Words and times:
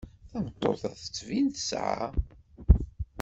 Tameṭṭut-a 0.29 0.91
tettbin 1.01 1.47
tesεa. 1.55 2.07